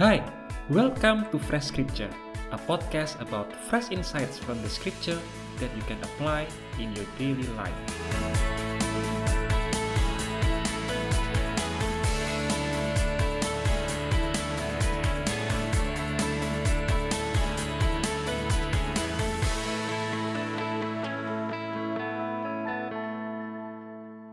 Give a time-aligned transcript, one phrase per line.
[0.00, 0.24] Hi,
[0.70, 2.08] welcome to Fresh Scripture,
[2.52, 5.20] a podcast about fresh insights from the scripture
[5.60, 6.48] that you can apply
[6.80, 7.76] in your daily life.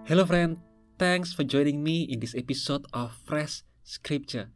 [0.08, 0.64] Hello, friend.
[0.98, 4.48] Thanks for joining me in this episode of Fresh Scripture.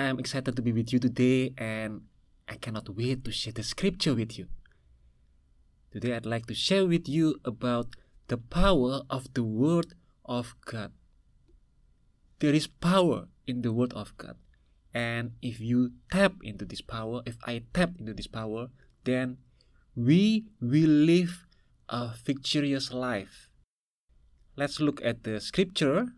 [0.00, 2.02] I'm excited to be with you today and
[2.48, 4.46] I cannot wait to share the scripture with you.
[5.92, 7.88] Today, I'd like to share with you about
[8.28, 10.92] the power of the Word of God.
[12.38, 14.36] There is power in the Word of God.
[14.94, 18.68] And if you tap into this power, if I tap into this power,
[19.04, 19.38] then
[19.96, 21.46] we will live
[21.88, 23.50] a victorious life
[24.60, 26.08] let's look at the scripture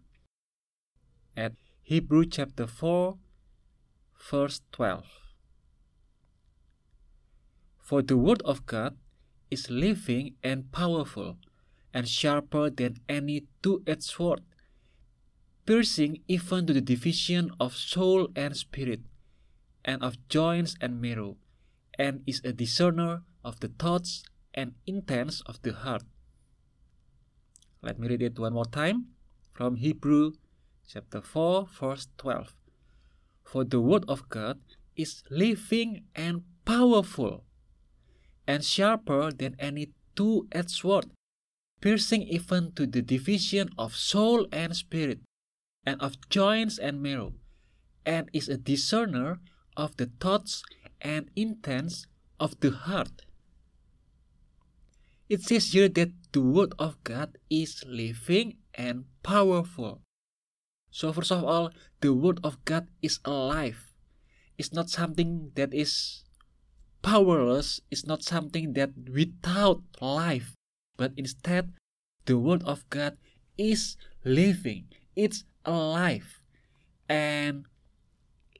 [1.37, 1.53] at
[1.83, 3.17] Hebrew chapter 4,
[4.31, 5.05] verse 12.
[7.81, 8.97] For the word of God
[9.51, 11.37] is living and powerful
[11.93, 14.41] and sharper than any two edged sword,
[15.67, 19.01] piercing even to the division of soul and spirit,
[19.85, 21.37] and of joints and marrow,
[21.99, 24.23] and is a discerner of the thoughts
[24.55, 26.05] and intents of the heart.
[27.83, 29.09] Let me read it one more time
[29.53, 30.33] from Hebrew
[30.89, 32.55] chapter 4, verse 12.
[33.45, 34.61] For the word of God
[34.97, 37.45] is living and powerful,
[38.47, 41.11] and sharper than any two edged sword,
[41.81, 45.21] piercing even to the division of soul and spirit,
[45.85, 47.35] and of joints and marrow,
[48.07, 49.41] and is a discerner
[49.77, 50.63] of the thoughts
[51.01, 52.07] and intents
[52.39, 53.23] of the heart.
[55.29, 60.03] It says here that the Word of God is living and powerful.
[60.93, 61.73] So, first of all,
[62.05, 63.97] the Word of God is alive.
[64.61, 66.23] It's not something that is
[67.01, 70.53] powerless, it's not something that without life,
[71.01, 71.73] but instead,
[72.27, 73.17] the Word of God
[73.57, 76.45] is living, it's alive.
[77.09, 77.65] And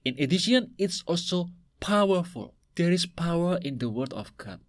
[0.05, 2.57] in addition, it's also powerful.
[2.75, 4.61] There is power in the Word of God.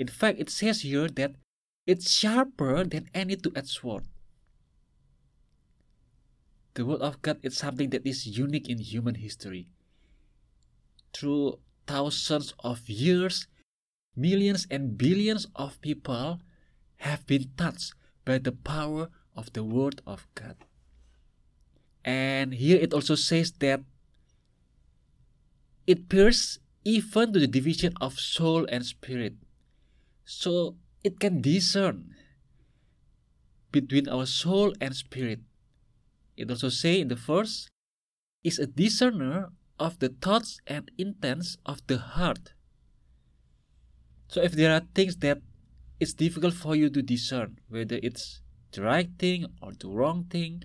[0.00, 1.36] In fact, it says here that
[1.86, 4.08] it's sharper than any two-edged sword.
[6.74, 9.68] The word of God is something that is unique in human history.
[11.12, 13.48] Through thousands of years,
[14.14, 16.40] millions and billions of people
[16.98, 17.94] have been touched
[18.24, 20.56] by the power of the word of God.
[22.04, 23.80] And here it also says that
[25.86, 29.34] it pierces even to the division of soul and spirit
[30.24, 32.14] so it can discern
[33.72, 35.40] between our soul and spirit.
[36.40, 37.68] It also say in the verse,
[38.42, 42.54] is a discerner of the thoughts and intents of the heart.
[44.28, 45.42] So if there are things that
[46.00, 48.40] it's difficult for you to discern, whether it's
[48.72, 50.64] the right thing or the wrong thing,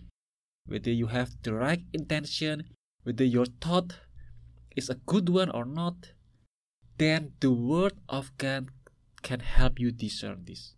[0.65, 2.63] whether you have the right intention,
[3.03, 3.97] whether your thought
[4.77, 6.13] is a good one or not,
[6.97, 8.69] then the word of God
[9.23, 10.73] can help you discern this.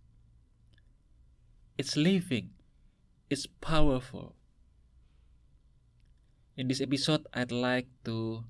[1.78, 2.50] It's living,
[3.30, 4.37] it's powerful.
[6.58, 8.44] In this episode, I'd like to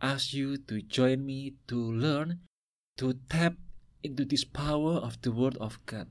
[0.00, 2.38] ask you to join me to learn
[2.98, 3.54] to tap
[4.04, 6.06] into this power of the Word of God.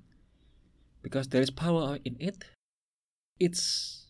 [1.01, 2.43] Because there is power in it.
[3.39, 4.07] It's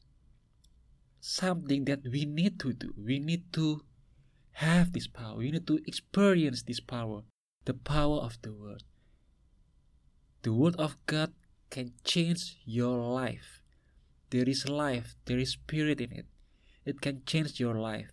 [1.22, 2.92] something that we need to do.
[2.98, 3.86] We need to
[4.54, 5.38] have this power.
[5.38, 7.22] We need to experience this power
[7.66, 8.82] the power of the Word.
[10.42, 11.34] The Word of God
[11.70, 13.62] can change your life.
[14.32, 16.26] There is life, there is spirit in it.
[16.90, 18.10] It can change your life.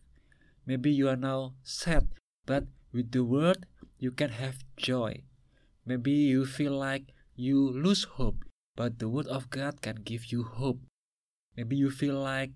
[0.67, 2.13] Maybe you are now sad,
[2.45, 3.65] but with the Word,
[3.99, 5.25] you can have joy.
[5.87, 8.45] Maybe you feel like you lose hope,
[8.77, 10.85] but the Word of God can give you hope.
[11.57, 12.53] Maybe you feel like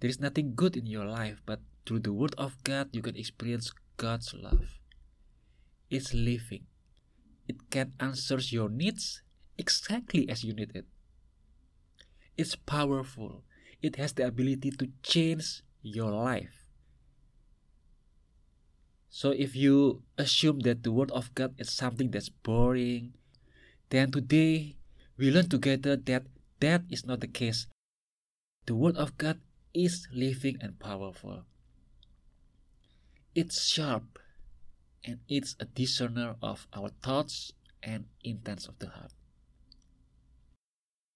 [0.00, 3.14] there is nothing good in your life, but through the Word of God, you can
[3.14, 4.80] experience God's love
[5.90, 6.66] It's living.
[7.46, 9.22] It can answer your needs
[9.56, 10.86] exactly as you need it.
[12.36, 13.44] It's powerful.
[13.80, 16.68] It has the ability to change your life.
[19.08, 23.14] So if you assume that the word of God is something that's boring,
[23.90, 24.76] then today
[25.16, 26.24] we learn together that
[26.60, 27.66] that is not the case.
[28.66, 29.40] The word of God
[29.72, 31.44] is living and powerful.
[33.34, 34.18] It's sharp
[35.04, 37.52] and it's a discerner of our thoughts
[37.82, 39.12] and intents of the heart.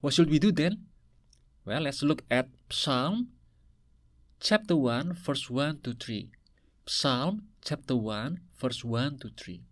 [0.00, 0.87] What should we do then?
[1.64, 3.29] Well, let's look at Psalm
[4.41, 6.29] chapter 1, verse 1 to 3.
[6.88, 9.62] Psalm chapter 1, verse 1 to 3.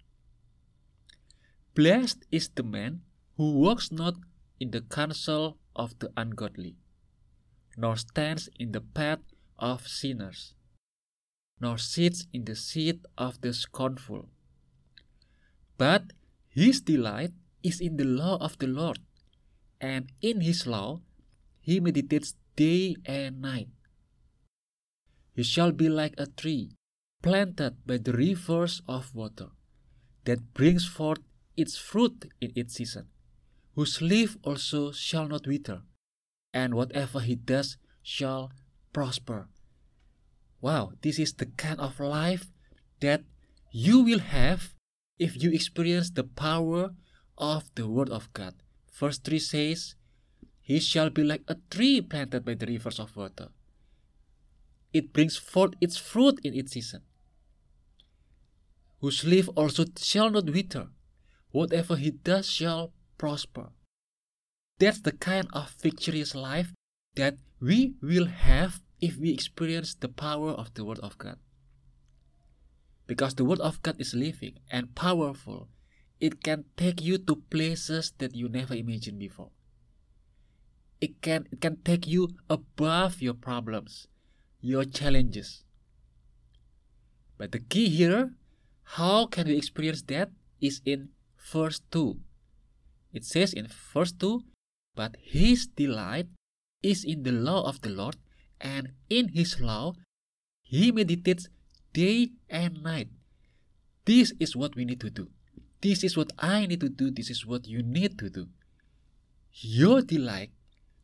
[1.74, 3.00] Blessed is the man
[3.36, 4.14] who walks not
[4.60, 6.76] in the counsel of the ungodly,
[7.76, 9.26] nor stands in the path
[9.58, 10.54] of sinners,
[11.58, 14.28] nor sits in the seat of the scornful.
[15.76, 16.12] But
[16.48, 17.32] his delight
[17.64, 19.00] is in the law of the Lord,
[19.80, 21.00] and in his law
[21.60, 23.68] he meditates day and night.
[25.34, 26.72] He shall be like a tree
[27.22, 29.48] planted by the rivers of water,
[30.24, 31.20] that brings forth
[31.56, 33.06] its fruit in its season,
[33.74, 35.82] whose leaf also shall not wither,
[36.52, 38.50] and whatever he does shall
[38.92, 39.48] prosper.
[40.60, 42.48] Wow, this is the kind of life
[43.00, 43.22] that
[43.70, 44.74] you will have
[45.18, 46.90] if you experience the power
[47.38, 48.54] of the Word of God.
[48.92, 49.94] Verse 3 says,
[50.70, 53.48] He shall be like a tree planted by the rivers of water.
[54.92, 57.02] It brings forth its fruit in its season,
[59.00, 60.86] whose leaf also shall not wither.
[61.50, 63.70] Whatever he does shall prosper.
[64.78, 66.72] That's the kind of victorious life
[67.16, 71.40] that we will have if we experience the power of the Word of God.
[73.08, 75.68] Because the Word of God is living and powerful,
[76.20, 79.50] it can take you to places that you never imagined before.
[81.00, 84.06] It can, it can take you above your problems,
[84.60, 85.64] your challenges.
[87.38, 88.34] But the key here,
[88.84, 90.30] how can we experience that,
[90.60, 91.08] is in
[91.40, 92.18] verse 2.
[93.12, 94.42] It says in verse 2,
[94.94, 96.28] But his delight
[96.82, 98.16] is in the law of the Lord,
[98.60, 99.94] and in his law
[100.62, 101.48] he meditates
[101.92, 103.08] day and night.
[104.04, 105.28] This is what we need to do.
[105.80, 107.10] This is what I need to do.
[107.10, 108.48] This is what you need to do.
[109.52, 110.50] Your delight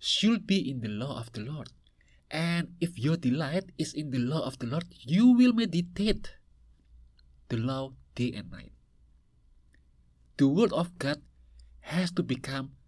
[0.06, 1.74] should be in the law of the Lord.
[2.30, 6.34] And if your delight is in the law of the Lord, you will meditate
[7.48, 8.72] the law day and night.
[10.38, 11.22] The Word of God
[11.80, 12.78] has to become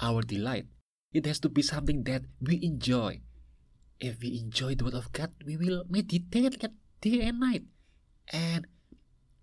[0.00, 0.66] our delight.
[1.12, 3.20] It has to be something that we enjoy.
[3.98, 7.64] If we enjoy the Word of God, we will meditate that day and night.
[8.32, 8.66] And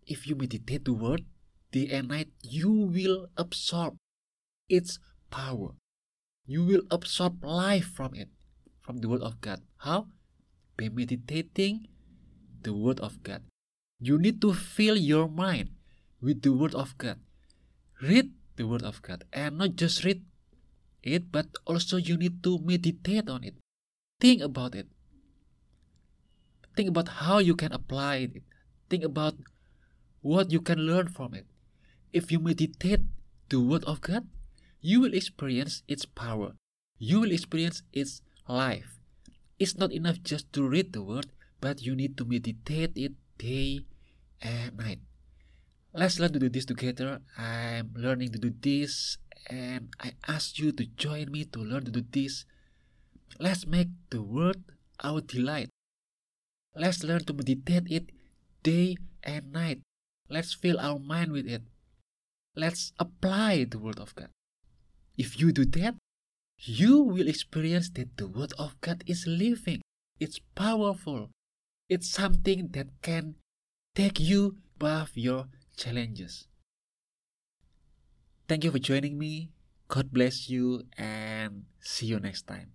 [0.05, 1.23] if you meditate the Word
[1.71, 3.95] day and night, you will absorb
[4.67, 4.99] its
[5.31, 5.75] power.
[6.45, 8.27] You will absorb life from it,
[8.81, 9.63] from the Word of God.
[9.77, 10.11] How?
[10.75, 11.87] By meditating
[12.63, 13.43] the Word of God.
[13.99, 15.71] You need to fill your mind
[16.19, 17.19] with the Word of God.
[18.01, 20.23] Read the Word of God and not just read
[21.03, 23.55] it, but also you need to meditate on it.
[24.19, 24.87] Think about it.
[26.75, 28.43] Think about how you can apply it.
[28.89, 29.35] Think about
[30.21, 31.45] what you can learn from it.
[32.11, 33.01] If you meditate
[33.49, 34.27] the Word of God,
[34.83, 36.59] you will experience its power.
[36.99, 38.21] You will experience its
[38.51, 38.99] life.
[39.57, 41.31] It's not enough just to read the Word,
[41.63, 43.87] but you need to meditate it day
[44.43, 44.99] and night.
[45.95, 47.23] Let's learn to do this together.
[47.39, 51.91] I'm learning to do this, and I ask you to join me to learn to
[51.91, 52.43] do this.
[53.39, 54.67] Let's make the Word
[54.99, 55.69] our delight.
[56.75, 58.11] Let's learn to meditate it
[58.63, 59.79] day and night.
[60.27, 61.63] Let's fill our mind with it.
[62.53, 64.27] Let's apply the Word of God.
[65.17, 65.95] If you do that,
[66.57, 69.81] you will experience that the Word of God is living.
[70.19, 71.29] It's powerful.
[71.89, 73.35] It's something that can
[73.95, 75.47] take you above your
[75.77, 76.47] challenges.
[78.47, 79.51] Thank you for joining me.
[79.87, 82.71] God bless you and see you next time.